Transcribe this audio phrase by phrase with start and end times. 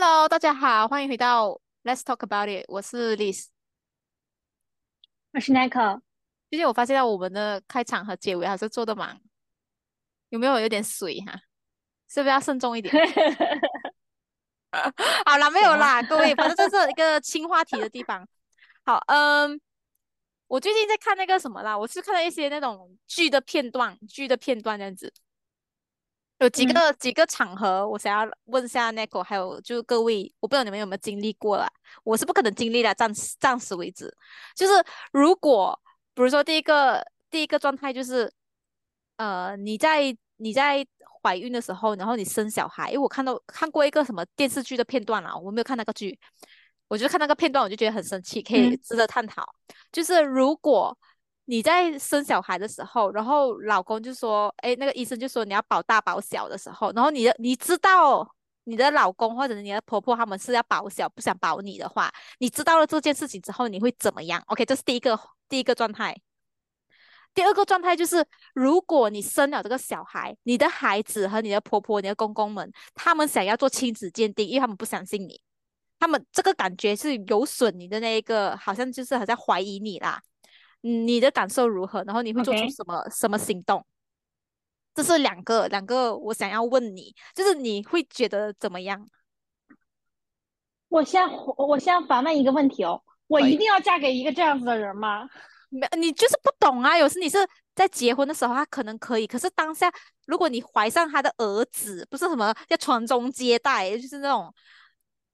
[0.00, 3.46] Hello，大家好，欢迎回到 Let's Talk About It，我是 Liz。
[5.32, 6.00] 我是 Nico，
[6.48, 9.20] 最近我发现到我们的开场和结尾还是做的蛮，
[10.28, 11.32] 有没有有点水哈？
[12.08, 12.94] 是不是要慎重一点？
[15.26, 18.24] 好啦，没有啦，各位，反正这是一个轻话题的地方。
[18.84, 19.60] 好，嗯，
[20.46, 25.12] 我最近在看那个什么啦，我是看到一些那种剧的片段，剧的片段这样子。
[26.38, 31.68] 有几嗯个几个场合，我想要问一下 Nico，还有就是各位，我不知道你们有没有经历过啦，
[32.04, 34.14] 我是不可能经历的，暂时暂时为止。
[34.54, 34.72] 就是
[35.12, 35.78] 如果
[36.14, 38.32] 比如说第一个第一个状态就是，
[39.16, 40.86] 呃，你在你在
[41.22, 46.16] 怀孕的时候，然后你生小孩，因为我看到看过一个什么电视剧的片段啦，我没有看那个剧，
[46.86, 49.44] 我就看那个片段，我就觉得很生气，可以嗯值得探讨。
[49.90, 50.96] 就是如果
[51.50, 58.34] 你在生小孩的时候，然后老公就说，哎，那个医生就说你要保大保小的时候，然后你的你知道
[58.64, 65.18] 你的老公或者你的婆婆他们是要保小，不想保你的话，你知道了这件事情之后，你会怎么样？OK，这是第一个
[65.48, 66.14] 第一个状态。
[67.32, 75.40] 第二个状态就是，如果你生了这个小孩，你的孩子和你的婆婆、你的公公们，他们想要做亲子鉴定，因为他们不相信你，
[75.98, 80.20] 他们这个感觉是有损你的那一个，好像就是好像怀疑你啦。
[80.82, 82.02] 嗯你的感受如何？
[82.04, 83.84] 然后你会做出什么什么行动？
[84.94, 89.08] 这是两个两个我想要问你，就是你会觉得怎么样？
[90.88, 91.22] 我先
[91.56, 93.40] 我先反问一个问题哦，我。
[93.40, 95.28] 一定要嫁给一个这样子的人吗？
[95.68, 96.96] 没，你就是不懂啊。
[96.96, 97.38] 有时你是
[97.74, 99.92] 在结婚的时候，他可能可以，可是当下
[100.26, 104.52] 如果你怀上他的儿子，不是什么要传宗接代，就是那种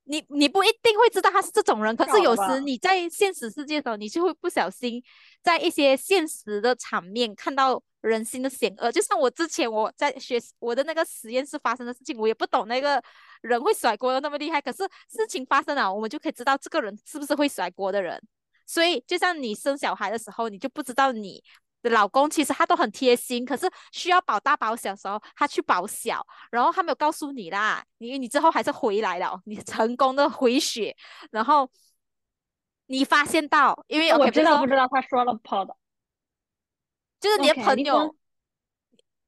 [0.04, 1.94] 你你不一定会知道他是这种人。
[1.96, 2.60] 可是有时？
[2.60, 5.02] 你在现实世界的时候，你就会不小心
[5.42, 8.92] 在一些现实的场面看到人心的险恶。
[8.92, 13.02] 就像我之前我在学我的那个实验室发生的事情，我也不懂那个
[13.42, 18.20] 人会甩锅的那么厉害，可是事情发生了，我们就可以知道这个人是不是会甩锅的人。
[18.66, 21.42] 所以，就像你生小孩的时候，你就不知道你的
[21.90, 30.96] 老公其实他都很贴心，可是需要保大保小的时候，他去保小，然后他没有告诉你啦，你你之后还是回来了哦，你成功的回血，
[31.30, 31.70] 然后
[32.86, 35.76] 你发现到，因为我知道不知道他说了跑的
[37.20, 38.14] 就是你的朋友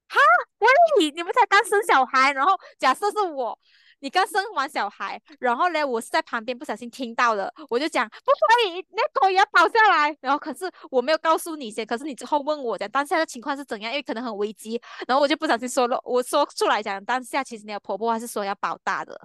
[0.08, 0.18] 哈，
[0.58, 3.58] 喂，你们才刚生小孩，然后假设是我，
[4.06, 19.20] 你刚生完小孩，然后呢，我是在旁边不小心听到了，我就讲不可以，那狗也要跑下来，然后可是我没有告诉你先，可是你之后问我讲当下的情况是怎样，因为可能很危机，然后我就不小心说了，我说出来讲当下其实你的婆婆还是说要保大的，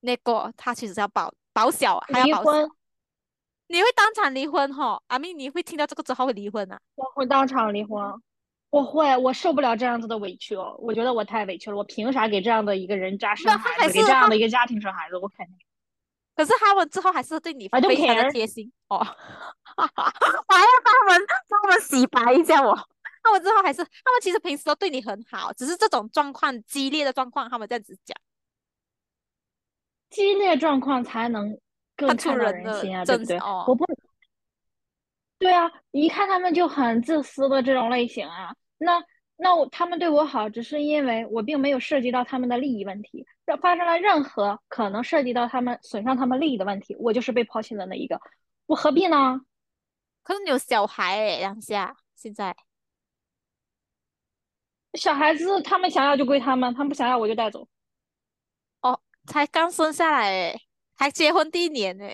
[0.00, 2.70] 那个她其实是要保保小，还要保小，离婚，
[3.66, 4.98] 你会当场离婚哈？
[5.08, 6.80] 阿明，你会听到这个之后会离婚啊？
[6.94, 8.02] 我会当场离婚，
[8.70, 15.16] 我会，我受不了这样子的委屈哦，我觉得我太委屈了，我凭啥给这样的一个人家生孩子，还是给这样的一个家庭生孩子？
[15.18, 15.56] 我肯定
[16.36, 22.74] 可是他们之后还是对你非常的贴心哦，我 还要帮他们帮他们洗白一下我。
[23.22, 28.16] 他们之后还是，他们其实平时都对你很好，只是这种状况激烈的状况，他们这样子讲，
[30.08, 31.58] 激烈状况才能
[31.94, 33.36] 更看到人心啊，对不对？
[33.38, 33.64] 哦。
[33.68, 33.84] 我不
[35.38, 38.54] 对啊，一看他们就很自私的这种类型啊。
[38.82, 39.04] 那
[39.36, 48.18] 那我他们对我好，只是因为我并没有涉及到他们的利益问题，让发生了任何可能涉及到他们损伤他们利益的问题，我就是被抛弃的那一个，
[48.64, 49.42] 我何必呢？
[50.22, 52.56] 可是你有小孩诶，当下现在。
[54.94, 57.68] 小孩子他们想要就归他们，他们不想要我就带走。
[58.80, 60.60] 哦，才刚生下来诶，
[60.96, 62.06] 还结婚第一年呢，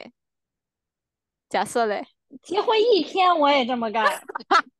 [1.48, 2.06] 假设嘞。
[2.42, 4.04] 结婚一天我也这么干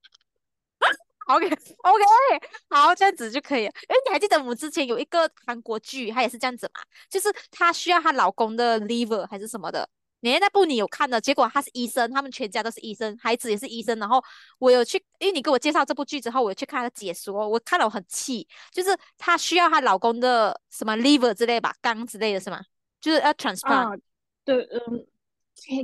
[1.27, 3.73] ，，OK OK，好，这样子就可以了。
[3.89, 9.89] 因为你还记得我们之前有一个韩国剧，它也是这样子嘛，就是她需要她老公的 liver 还是什么的。
[10.21, 13.97] 你那部你有看的，结果她是医生，他们全家都是医生，孩子也是医生。
[13.99, 14.21] 然后
[14.59, 22.61] 我有去，因为你给我介绍这部剧之后，我有去看她的解说，我看了我很气，就是她需要她老公的什么 liver 之类吧，肝之类的是吗？
[22.99, 23.97] 就是要 transplant，啊，
[24.45, 25.07] 对，嗯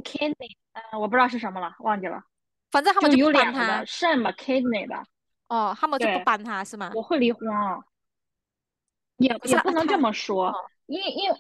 [0.03, 2.21] ，kidney，嗯，我不知道是什么了，忘记了，
[2.71, 5.05] 反正他们就不有两个帮他，的，肾吧，kidney 吧，
[5.53, 6.91] 哦，他们就不，帮他是吗？
[6.95, 7.79] 我会离婚啊。
[9.19, 10.55] 也也不能这么说，哦，
[10.87, 11.31] 因因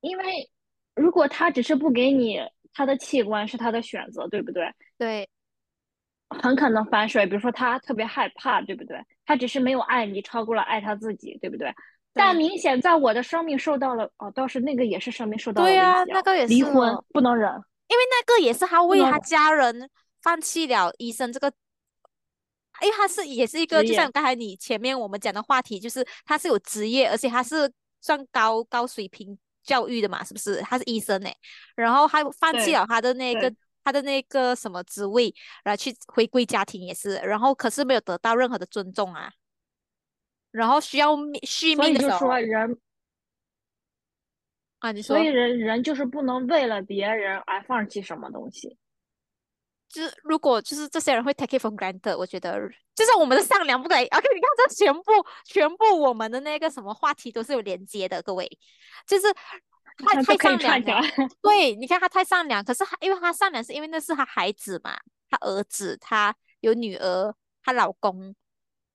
[0.00, 0.48] 因为
[0.94, 2.40] 如果他只是不给你
[2.72, 4.72] 他的器官是他的选择，对不对？
[4.96, 5.28] 对
[6.28, 9.04] 很可能反水，比如说他特别害怕，对不对？
[9.26, 11.74] 他只是没有爱你，超过了爱他自己，对不对？
[12.14, 17.04] 但明显在我的生命受到了，哦，倒是那个也是生命受到了对呀、那个也是离婚哦。
[17.12, 17.50] 不能忍，
[17.88, 19.90] 因为那个也是他为他家人
[20.22, 21.52] 放弃了医生这个，
[22.82, 30.60] 因为他是也是一个，就像，刚才你前面我们讲的话题，就是他是有职业，而且他是算高高水平教育的嘛，是不是？
[30.62, 31.30] 他是医生呢，
[31.76, 33.52] 然后还放弃了他的那个，
[33.84, 39.32] 他的那个什么职位，然后去回归家庭也是，然后可是没有得到任何的尊重啊，
[40.50, 42.78] 然后需要续命的时候说人，
[44.78, 45.28] 啊，你说所以。
[45.28, 48.78] 人人就是不能为了别人而放弃什么东西。
[49.90, 52.56] 就是如果就是这些人会 take it for granted，我觉得
[52.94, 54.06] 就是我们的善良不可以。
[54.06, 55.02] OK，你看这全部
[55.44, 58.48] 全部我们的那个什么话题都是有连接的，各位，
[59.06, 59.26] 就是
[59.96, 61.02] 他太善良。
[61.42, 64.96] 对，你看他太善良，可是他因为他善良是因为那是他孩子嘛，
[65.28, 68.34] 他儿子，他有女儿，她老公，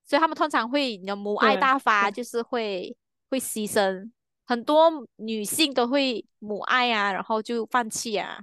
[0.05, 2.95] 所以他们通常会母爱大发，就是会
[3.29, 4.09] 会牺牲。
[4.45, 8.39] 很多女性都会母爱啊，然后就放弃啊。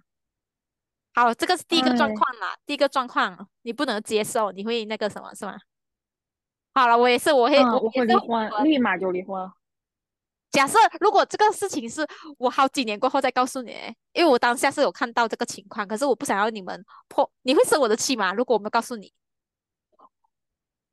[1.14, 5.56] 好，这个是第一个状哎，况啦，第一个状况你不能接受，你会那个什么是吗？
[6.74, 9.50] 好了，我也是，我会，嗯，我我也会会离婚，立马就离婚。
[10.50, 12.06] 假设如果这个事情是
[12.38, 13.72] 我好几年过后再告诉你，
[14.12, 18.32] 因为我当下是有看到这个情况，可是我不想要你们破，你会生我的气吗？
[18.32, 19.12] 如果我没有告诉你，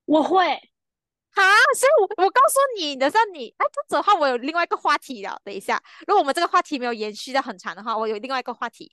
[0.05, 1.43] 我会，啊，
[1.77, 5.39] 所以我我告诉你，等下你，哎，这样子的话，我有另外一个话题了。
[5.43, 8.91] 等一下，如果我们这个话题没有延续到很长的话，我有另外一个话题，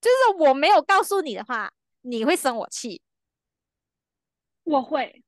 [0.00, 3.02] 就是我没有告诉你的话，你会生我气。
[4.64, 5.22] 我会。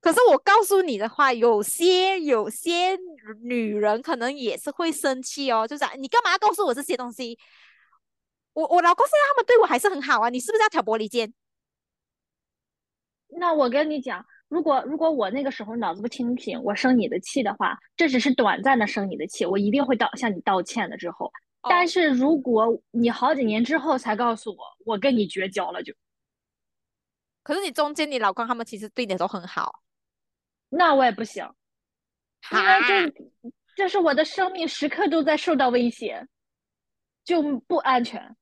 [0.00, 2.98] 可是我告诉你的话，有些有些
[3.42, 7.38] 女人可能也是会生气哦，就是啊你干嘛要告诉我这些东西？
[8.52, 11.32] 我我老公现在他们对我还是很好啊，你是不是要挑拨离间？
[13.38, 20.96] 那我跟你讲，如果如果我那个时候脑子不清醒，我生你的气的话，这只是短暂的生你的气，我一定会道向你道歉的。
[20.96, 21.32] 之后，
[21.68, 25.94] 但哦，是如果你好几年之后才告诉我，我跟你绝交了就，
[27.42, 29.82] 可是你中间你老公他们其实对你都很好，
[30.68, 31.48] 那我也不行，
[32.50, 36.26] 因为，这这是我的生命时刻都在受到威胁，
[37.24, 38.36] 就不安全。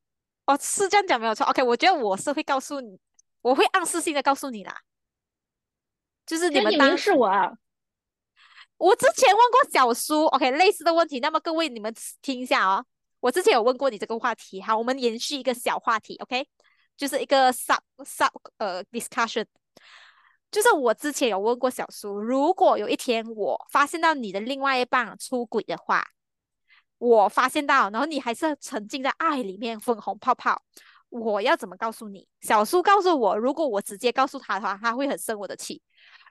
[0.46, 1.46] 哦是这样讲没有错。
[1.46, 2.98] OK，我觉得我是会告诉你，
[3.40, 4.82] 我会暗示性的告诉你啦，
[6.26, 7.52] 就是你们当示我啊，
[8.76, 11.20] 我之前问过小苏，OK，类似的问题。
[11.20, 12.84] 那么各位你们听一下哦，
[13.22, 16.44] 我之前有问过你这个话题，好，我们延续一个小话题，OK，
[16.96, 19.46] 就是一个 sub sub 呃 discussion，
[20.50, 26.04] 就是我之前有问过小苏，如果有一天我发现到你的另外一半出轨的话，
[26.98, 30.60] 我发现到，然后你还是沉浸在爱里面，粉红泡泡，
[31.08, 32.26] 我要怎么告诉你？
[32.40, 35.80] 小苏告诉我，如果我直接告诉他的话，他会很生我的气。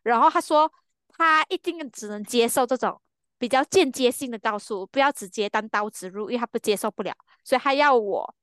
[0.03, 0.69] 然后他说，
[1.07, 3.01] 他一定只能接受这种
[3.41, 7.11] 比较间接性的告诉，不要直接单刀直入，因为他不接受不了，
[7.43, 8.35] 所以他要我，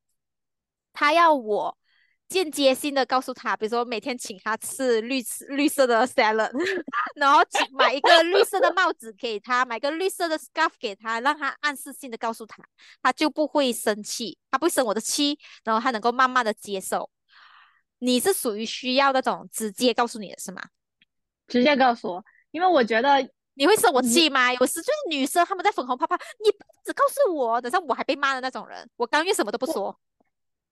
[0.93, 1.79] 他要我
[2.27, 6.51] 间接性的告诉他，比如说每天请他吃绿绿色的 salad，
[7.15, 12.61] 然后请买一个绿色的帽子给他，买个绿色的 scarf 给他，让他暗示性的告诉他，
[13.01, 17.09] 他就不会生气，他不会生我的气，然后他能够慢慢的接受。
[18.01, 20.61] 你是属于需要那种直接告诉你的是吗？
[21.47, 24.53] 直接告诉我，因为我觉得你会生我你气吗？
[24.55, 29.99] 有时就是女生她们在粉红泡泡，你不只告诉我，等下我还被骂的那种人，我甘愿什么都不说。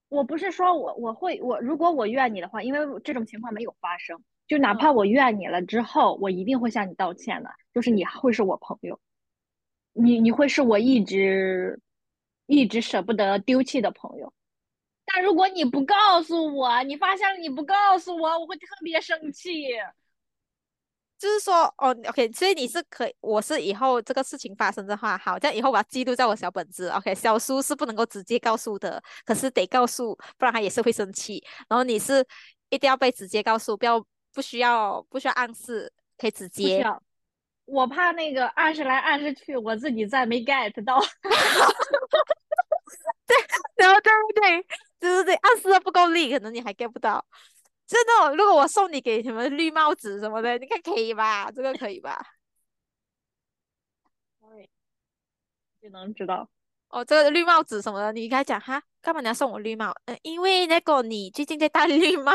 [0.08, 9.00] 我不是说我我会我如果我怨你的话，因为这种情况没有发生，就哪嗯，怕我怨你了之后，我一定会向你道歉的，就是你会是我朋友，
[9.92, 11.80] 你你会是我一直
[12.46, 14.32] 一直舍不得丢弃的朋友。
[15.04, 19.66] 但如果你不告诉我，你发现了你不告诉我，我会特别生气。
[21.18, 31.42] 就是说，哦，OK，所以你是可以，我是以后这个事情发生的话，好，这样以后我要记录在我小本子，OK，小叔是不能够直接告诉的，可是得告诉，不然他也是会生气。
[31.68, 32.22] 然后你是
[32.68, 34.04] 一定要被直接告诉，不要
[34.34, 36.84] 不需要不需要暗示，可以直接。
[37.64, 41.00] 我怕那个暗示来暗示去，我自己再没 get 到。
[43.26, 43.36] 对
[43.76, 44.62] 然后对不对？
[45.00, 47.24] 对对对，暗示的不够力，可能你还 get 不到。
[47.86, 51.50] 真的，如果我送你给什么绿帽子什么的，你看可以吧？
[51.50, 52.20] 这个可以吧？
[55.80, 56.48] 就能知道。
[56.88, 59.92] 哦，这个绿帽子什么的，你应该讲哈，干嘛你要送我绿帽？
[60.06, 62.32] 嗯，因为那个你最近在戴绿帽，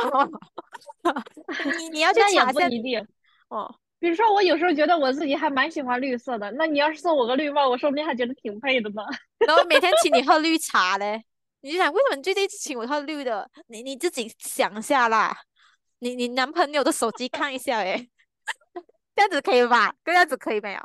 [1.78, 3.06] 你你要去查一下不一定。
[3.50, 3.76] 哦。
[4.00, 9.04] 比如说，我有时候觉得我自己还蛮喜欢绿色的，那你要是送我个绿帽，我说不定还觉得挺配的呢。
[9.46, 11.24] 然后每天请你喝绿茶嘞，
[11.62, 13.50] 你就想为什么你最近请我喝绿的？
[13.68, 15.36] 你你自己想一下啦，
[16.00, 18.10] 你你男朋友的手机看一下诶，
[19.16, 19.96] 这样子可以吧？
[20.04, 20.80] 这样子可以没有？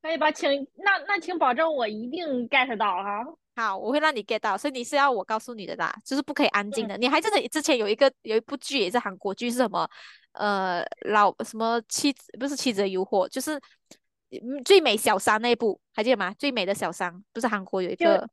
[0.00, 0.30] 可以吧？
[0.30, 3.24] 请那那请保证我一定 get 到哈。
[3.56, 6.96] 好，我会让你 get 到，所以你是要我告诉你的啦，就是不可以安静嗯，的。
[6.98, 9.88] 你还记得之前有一个有一部剧也是韩国剧，是什么？
[10.32, 13.56] 呃，老什么妻子不是妻子的诱惑，就是
[14.30, 16.32] 嗯最美小三那部还记得吗？
[16.38, 18.28] 最美的小三不是韩国有一个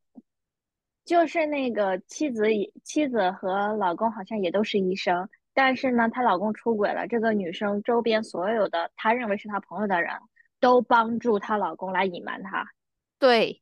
[1.06, 10.12] 就是那个妻子也，妻子和老公好像也都是医生，但是呢，她老公出轨了，这个女生周边所有的她认为是她朋友的人
[10.60, 12.66] 都帮助她老公来隐瞒她。
[13.20, 13.62] 对，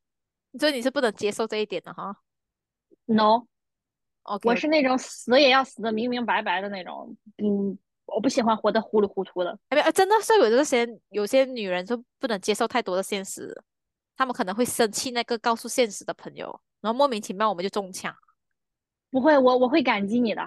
[0.58, 2.16] 所以你是不能接受这一点的哈。
[3.06, 9.60] No，OK，我是那种死也要死的明明白白的那种，嗯，我不喜欢活得糊里糊涂的。
[9.68, 13.54] 哎，真的是有这些有些女人就不能接受太多的现实，
[14.16, 18.14] 她们可能会生气那个告诉现实的朋友，然后莫名其妙我们就中枪。
[19.10, 20.42] 不会，我我会感激你的，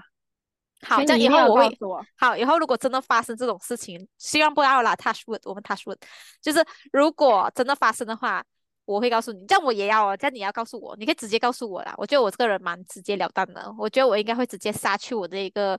[0.83, 1.79] 好，这样以后我会。
[2.17, 5.97] 好，以后如果真的发生这种事情，希望不要啦，touch wood，我们 touch wood，
[6.43, 8.45] 就是如果真的发生的话，
[8.85, 11.95] 我会告诉你，这样我也要哦，这样你要告诉我，你可以直接告诉我啦。
[11.97, 15.79] 我觉得我这个人蛮直截了当的，我觉得我应该会直接杀去我的一个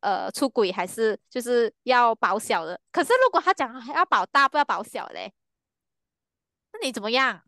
[0.00, 2.80] 呃出轨，还是就是要保小的。
[2.92, 5.32] 可是如果他讲还要保大不要保小嘞，
[6.72, 7.42] 那你怎么样？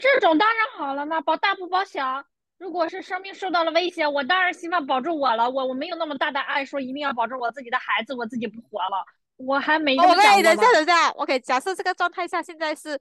[0.00, 2.24] 这种当然好了嘛，保大不保小。
[2.58, 5.48] 如果是生命受到了威胁，我当然希望保住我了。
[5.48, 9.04] 我我没有那么大的爱，说一定要保住我自己的孩子，我自己不活了。
[9.36, 13.00] 我还没这么我跟你想过呢等一下，等一下，OK，假设这个状态下现在是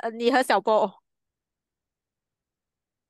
[0.00, 1.02] 呃你和小波。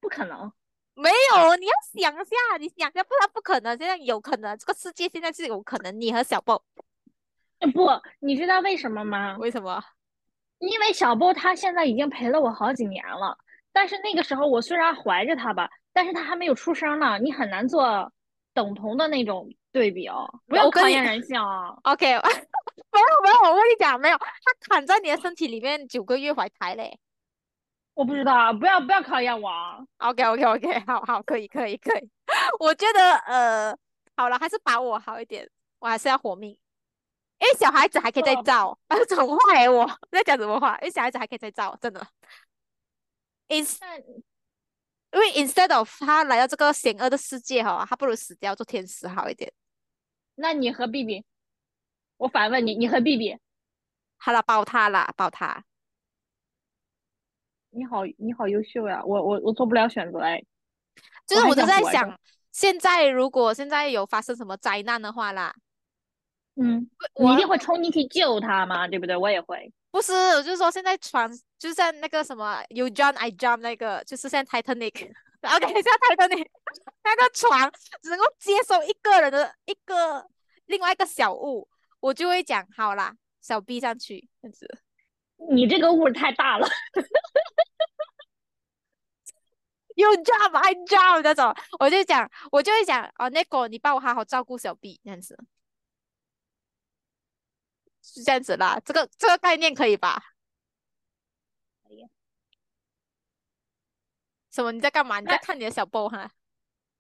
[0.01, 0.53] 不可能。
[0.95, 6.63] 没有，你要想一下，你想一下，不然不可能，现在有可能，这个世界现在是有可能，你和小波，
[7.73, 7.89] 不，
[8.21, 9.37] 你知道为什么吗？
[9.39, 9.83] 为什么？
[10.61, 13.37] 因为小波他现在已经陪了我好几年了，
[13.73, 18.13] 但是那个时候我虽然怀着他吧，但是他还没有出生呢，你很难做
[18.55, 24.27] 等同的那种对比哦，不要考验人性啊！OK， 没有没有，我跟你讲，没有，他
[24.69, 26.99] 躺在你的身体里面九个月怀胎嘞。
[27.95, 32.11] 我不知道，不要不要考验我啊！OK OK OK， 好好，可以可以可以，
[32.61, 33.77] 我觉得呃，
[34.17, 35.49] 好了，还是把我好一点，
[35.79, 36.57] 我还是要活命，因
[37.51, 40.77] 为小孩子还可以再造，啊， 怎么话欸我在讲什么话？
[40.79, 42.01] 因为小孩子还可以再造，真的。
[43.49, 43.99] In 那
[45.13, 49.53] 因为 instead of 他来到这个险恶的世界哈，他不如死掉做天使好一点。
[50.37, 51.25] 那你和 B B，
[52.17, 53.37] 我反问你，你和 B B，
[54.19, 55.65] 好了，抱他啦，抱他。
[57.71, 59.03] 你好，你好优秀呀！
[59.05, 60.43] 我我我做不了选择哎。
[61.27, 62.21] 就是我就还想活着在想，
[62.53, 65.55] 现在如果现在有发生什么灾难的话啦，
[66.57, 68.87] 嗯，我你一定会冲进去救他吗？
[68.89, 69.17] 对不对？
[69.17, 69.73] 我也会。
[69.91, 75.11] 不是，我就是说现在船，就是在那个什么 You jump I jump 那个，就是现在 Titanic。
[75.43, 76.47] OK，像 Titanic
[77.03, 77.71] 那个船
[78.03, 80.27] 只能够接收一个人的一个
[80.67, 81.67] 另外一个小物，
[81.99, 84.69] 我就会讲好啦，小 B 上去这样子。
[85.51, 86.69] 你这个物太大了。
[89.97, 95.37] You jump I jump 那种，我就讲，我就会讲哦，那个你帮我好好照顾小 B 这样子，
[98.15, 98.81] 是这样子啦。
[98.85, 100.23] 这个这个概念可以吧？
[101.87, 102.07] 可以
[104.51, 104.73] 什么？
[104.73, 105.21] 你在干嘛？
[105.21, 106.31] 你在哎看你的小 b 哈？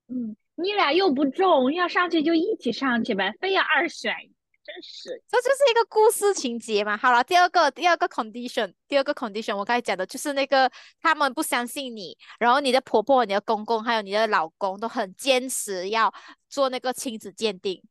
[0.09, 5.23] 嗯，你俩又不重，要上去就一起上去呗，非要二选一，真是。
[5.29, 6.97] 这就是一个故事情节嘛。
[6.97, 16.13] 好了，第二个第二个 condition，第二个 condition，我刚才讲的就是那个他们不相信你，然后你的婆婆、你的公公还有你的老公都很坚持要
[16.49, 17.83] 做那个亲子鉴定，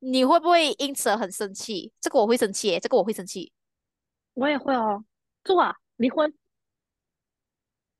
[0.00, 1.92] 你会不会因此很生气？
[2.00, 3.52] 这个我会生气耶，这个我会生气
[4.34, 5.04] 我也会哦，
[5.44, 6.32] 做啊，离婚。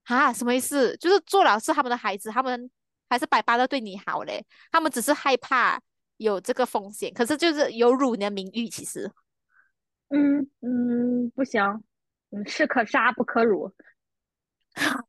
[0.05, 0.33] 啊！
[0.33, 0.97] 什么意思？
[0.97, 2.71] 就是做了是他们的孩子，他们
[3.11, 5.79] 还是百般的对你好嘞，他们只是害怕
[6.17, 9.11] 有这个风险，可是就是有辱你的名誉，其实。
[10.09, 11.63] 嗯嗯，不行，
[12.31, 13.75] 嗯，士可杀不可辱。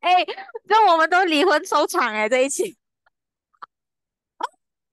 [0.00, 0.24] 哎，
[0.64, 2.76] 那我们都离婚收场哎，这一期。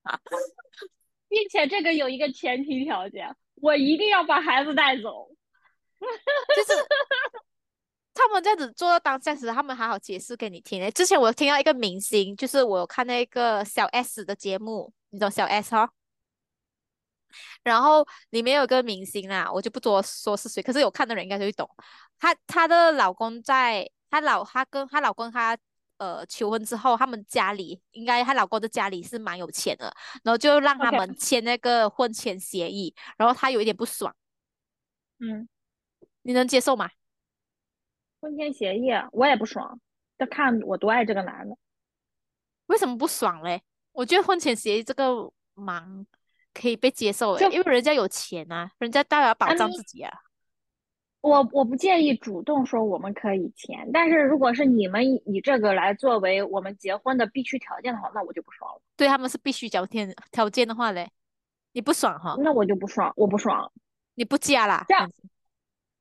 [1.30, 5.30] 并且这个有一个前提条件，我一定要把孩子带走。
[6.56, 6.74] 就是
[8.14, 10.92] 他们这样子做到当下时，他们还好解释给你听诶。
[10.92, 15.92] 之前我听到一个明星，就是我看那个小 S 的节目，你懂小 S 哈？
[17.64, 21.70] 然后里面有个明星啦，我就不多说是谁，可是有看的人应该就会懂。
[22.20, 25.58] 她她的老公在，她老她跟她老公她
[26.02, 29.94] 呃求婚之后，他们家里应该她老公的家里是蛮有钱的，
[30.24, 34.16] 然后就让他们签那个婚前协议，然后她有一点不爽，
[35.20, 35.48] 嗯，
[36.24, 36.90] 你能接受吗？
[38.20, 39.80] 婚前协议我也不爽，
[40.18, 41.56] 要看我多爱这个男的。
[42.66, 43.62] 为什么不爽嘞？
[43.92, 46.04] 我觉得婚前协议这个蛮
[46.54, 50.12] 可以被接受诶，因为人家有钱啊，人家当然要保障自己啊。
[51.22, 58.82] 我我不介意主动说我们可以签，但是如果是你们以以这个来作为我们结婚的必须条件的话，那我就不爽了。
[58.98, 61.12] 对他们是必须条件条件的话嘞，
[61.74, 62.36] 你不爽哈？
[62.40, 63.72] 那我就不爽，我不爽。
[64.16, 64.84] 你不嫁啦？
[64.88, 65.24] 这样子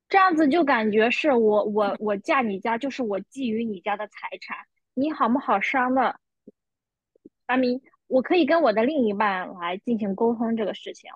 [0.09, 4.57] 这样子就感觉是我我我嫁你家就是我觊觎你家的财产，
[4.95, 6.19] 你好不好商的？
[7.47, 11.11] 阿明，我可以跟我的另一半来进行沟通这个事情。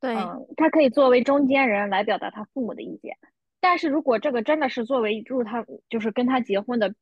[0.00, 3.18] 对，嗯，他可以作为中间人来表达他父母的意见。
[3.60, 6.94] 但是如果这个真的是作为入他就是跟他结婚的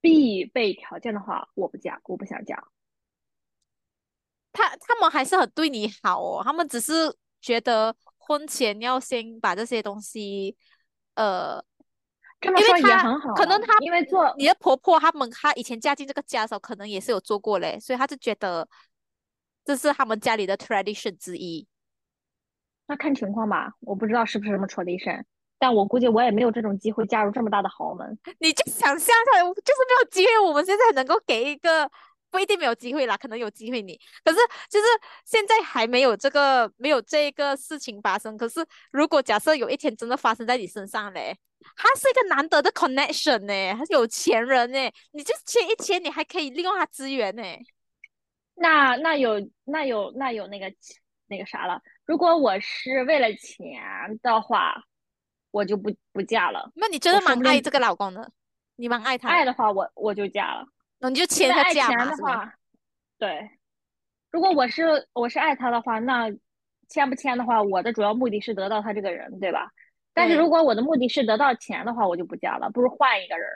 [0.00, 2.62] 必备条件的话，我不嫁，我不想嫁。
[4.52, 6.92] 他他们还是很对你好哦，他们只是
[7.40, 10.56] 觉得婚前要先把这些东西，
[11.14, 11.64] 呃，
[12.40, 18.68] 这么说也很好，可能他因为做你的婆婆他们，她以前嫁进这个家的时候，可能也是有做过嘞，所以他就觉得
[19.68, 21.66] 这是他们家里的 tradition 之一。
[22.86, 25.22] 那看情况吧，我不知道是不是什么 tradition，
[25.58, 28.18] 但我估计我也没有这种机会嫁入这么大的豪门。
[28.38, 29.12] 你就想象下，
[29.54, 31.90] 就是没有机会，我们现在能够给一个。
[32.30, 33.98] 不一定没有机会啦，可能有机会你。
[34.22, 34.36] 可是
[34.68, 34.86] 就是
[35.24, 38.36] 现在还没有这个没有这个事情发生。
[38.36, 41.34] 可是如果假设有一天真的发生在你身上嘞，
[41.74, 44.78] 他是一个难得的 connection 呢，他是有钱人呢，
[45.12, 47.42] 你就签一签，你还可以利用他资源呢。
[48.60, 50.72] 那那有那有那有那个
[51.26, 51.80] 那个啥了？
[52.04, 54.82] 如果我是为了钱的话，
[55.50, 56.70] 我就不不嫁了。
[56.74, 58.30] 那你真的蛮爱这个老公的，
[58.76, 59.28] 你蛮爱他。
[59.28, 60.66] 爱的话，我我就嫁了。
[60.98, 62.52] 那你就签个价嘛，是吧？
[63.18, 63.50] 对，
[64.30, 66.28] 如果我是我是爱他的话，那
[66.88, 69.70] 签不签的话，我的主要目的是得到他这个人，对吧？
[70.12, 73.48] 但是如果我的目的是得到钱的话，我就不嫁了，不如换一个人。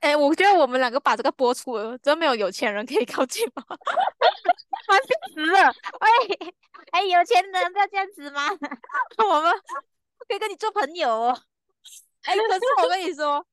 [0.00, 3.64] 哎，我觉得我们两个把这个播出，真没有有钱人可以靠近吗？
[4.86, 5.00] 烦
[5.34, 5.74] 死了！
[6.00, 6.54] 喂，
[6.92, 8.48] 哎，有钱人不要这样子吗？
[9.18, 9.52] 我们
[10.28, 11.42] 可以跟你做朋友哦。
[12.22, 13.46] 哎，可是我跟你说。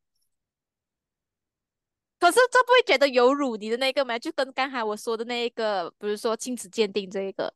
[2.19, 4.17] 可是这不会觉得有辱你的那个吗？
[4.17, 7.53] 就跟刚才我说的那一个，比如说亲子鉴定这一个，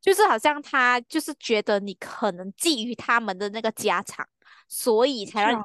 [0.00, 4.26] 就是好像他就是觉得你可能觊觎他们的那个家产，
[4.66, 5.64] 所以才让你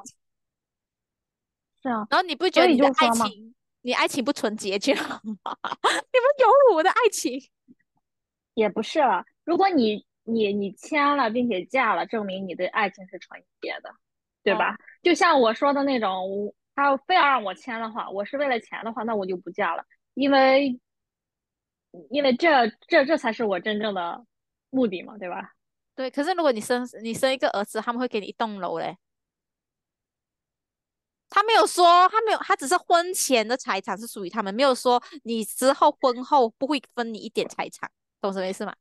[1.82, 2.06] 是啊。
[2.10, 5.56] 然后你不觉得你的爱情，你爱情不纯洁就好吗？
[6.12, 7.40] 你们有辱我的爱情，
[8.54, 9.24] 也不是了。
[9.44, 13.90] 如果你你你签了并且嫁了，证明你的爱情是纯洁的，
[14.42, 14.76] 对吧？
[15.02, 16.54] 就像我说的那种。
[16.80, 20.78] 他非要让我签的话，我是为了钱的话，那我就不嫁了，因为，
[22.08, 24.24] 因为这这这才是我真正的
[24.70, 25.54] 目的嘛，对吧？
[25.96, 26.08] 对。
[26.08, 28.96] 可是如果你生你生一个儿子，他们会给你一栋楼嘞。
[31.30, 38.74] 他没有说，他没有，他只是婚前的财产是属于他们，没有说你之后婚后不会分你一点财产，懂什么意思吗？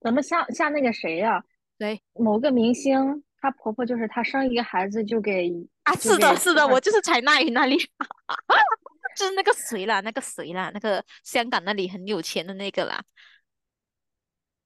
[0.00, 1.42] 怎么像像那个谁呀？
[1.78, 3.22] 对，某个明星。
[3.40, 5.48] 她婆婆就是她生一个孩子就给
[5.84, 7.78] 啊，是的，是的，我就是采纳于那里，
[9.16, 13.00] 就是那个谁啦，那个谁啦，那个香港那里很有钱的那个啦。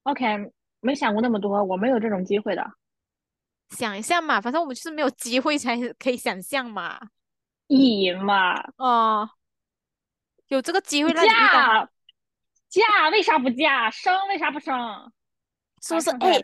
[0.04, 0.24] OK，
[0.80, 2.64] 没想过那么多，我没有这种机会的。
[3.72, 6.98] 想一下嘛，反正我们就是没有机会才可以想象嘛。
[7.66, 9.28] 以嘛，哦，
[10.48, 11.22] 有这个机会嫁
[12.68, 13.90] 嫁，为啥不嫁？
[13.90, 15.10] 生为啥不生？
[15.82, 16.10] 是不是？
[16.20, 16.40] 哎，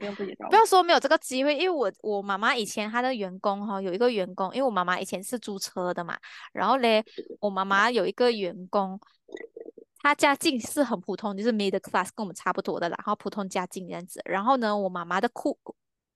[0.49, 6.19] 不要说没有这个机会，因为我我妈妈以前她的员工哈，有一个员工，因为我妈妈以前是租车的嘛，
[6.53, 7.05] 然后嘞，
[7.41, 8.99] 我妈妈有一个员工，
[9.99, 14.21] 她家境是很普通，就是 middle class，跟我们差不多的啦，然后普通家境这样子。
[14.25, 15.57] 然后呢，我妈妈的库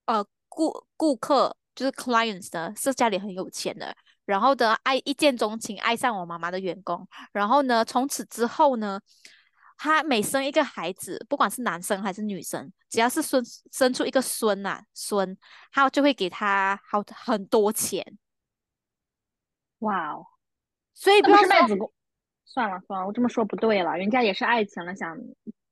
[0.06, 9.00] 呃顾顾客就是 clients 呢，是家里很有钱的，然后的爱一见钟情，爱上我妈妈的员工，然后呢，从此之后呢。
[9.78, 15.36] 他每生一个孩子，不管是男生还是女生，只要是孙生出一个孙呐孙，
[15.72, 18.16] 他就会给他好很多钱。
[19.80, 20.26] 哇哦！
[20.94, 21.92] 所以不是卖子宫。
[22.44, 25.18] 算了算了，我这么说不对了，人家也是爱情了，想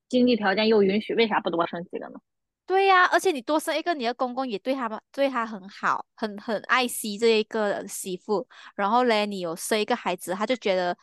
[0.09, 2.19] 经济条件又允许，为啥不多生几个呢？
[2.65, 8.47] 对呀，而且你多生一个，你的公公也对他们对他很好，很很爱惜这一个媳妇。
[8.75, 10.97] 然后嘞，你有生一个孩子，他就觉得。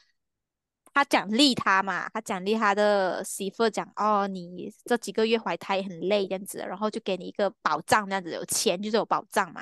[0.94, 9.60] 他奖励他嘛，他奖励他的媳妇讲哦，你这几个月怀胎很累这样子，然后就给你一个保障这样子，有钱就是有保障嘛。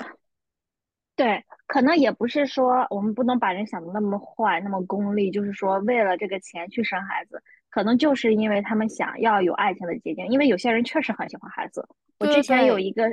[1.14, 7.42] 对，可能也不是说我们不能把人想的那么坏，那么功利，就是说为了这个钱去生孩子，
[7.77, 11.87] 可能就是因为他们想要有爱情的结晶，因为有些人确实很喜欢孩子。
[12.19, 13.05] 我之前有一个，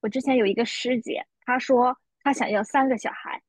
[0.00, 3.40] 我之前有一个师姐，她说她想要三个小孩，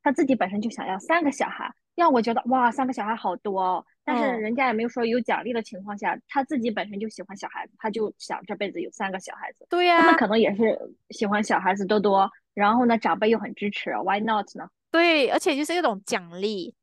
[0.00, 1.68] 她自己本身就想要三个小孩。
[1.96, 3.84] 让我觉得哇，三个小孩好多哦！
[4.04, 9.66] 但是人家也没有说有奖励的情况下，她自己本身就喜欢小孩子，她就想这辈子有三个小孩子。
[9.68, 10.78] 对呀，他们可能也是
[11.10, 14.68] 喜欢小孩子多多，然后呢，长辈又很支持，Why not 呢？
[14.92, 16.76] 对，而且就是一种奖励。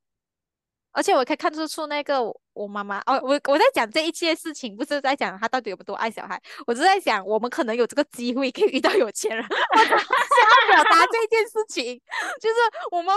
[0.92, 10.02] 而且我可以看得出那个我我妈妈哦，我我在讲这一切事情，不是在讲她到底有多爱小孩，我是在讲我们可能有这个机会可以遇到有钱人， 我想要
[10.74, 12.02] 表达这件事情，
[12.42, 12.56] 就是
[12.92, 13.16] 我们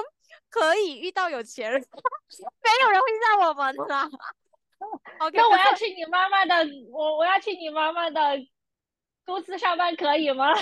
[0.51, 1.81] 可以遇到有钱人，
[2.63, 4.09] 没有人会让我们啦。
[5.19, 6.55] OK，那我要去你妈妈的，
[6.91, 8.21] 我我要去你妈妈的
[9.25, 10.51] 公司上班可以吗？
[10.53, 10.59] 啊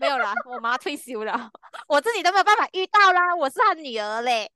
[0.00, 1.50] 没有啦，我妈退休了，
[1.86, 4.50] 我自己都没有办法遇到啦，我是她女儿嘞，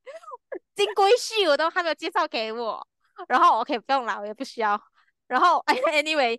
[0.77, 2.87] 金龟婿我都还没有介绍给我，
[3.27, 4.81] 然后 OK 不用啦，我也不需要，
[5.27, 5.61] 然后
[5.93, 6.39] anyway。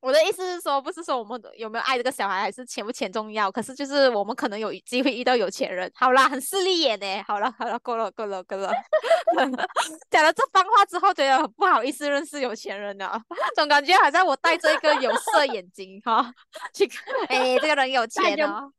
[0.00, 3.50] 我的意思是说，不是说我们有没有爱这个小孩，还是钱不钱重要。
[3.50, 5.90] 可是就是我们可能有机会遇到有钱人。
[5.92, 7.20] 好啦，很势利眼呢。
[7.26, 8.70] 好了好了，够了够了够了。
[10.08, 13.20] 讲了这番话之后，觉得很不好意思认识有钱人了，
[13.56, 16.32] 总感觉好像我戴着一个有色眼镜哈，
[16.72, 18.72] 去看，哎，这个人有钱哦。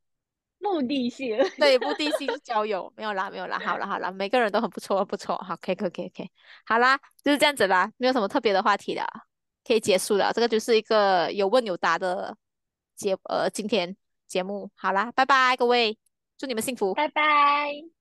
[0.59, 1.37] 目的性。
[1.57, 6.29] 对，目的性交友没有啦，没有啦，好了好了，每个人都很不错不错，好，可以可以可以可以，
[6.65, 9.05] 好啦，就是这样子啦，没有什么特别的话题了，
[9.65, 12.35] 可以结束了，这个就是一个有问有答的
[12.95, 13.95] 节呃今天
[14.27, 15.97] 节目，好啦，拜拜各位，
[16.37, 16.93] 祝你们幸福。
[16.93, 17.98] 拜拜。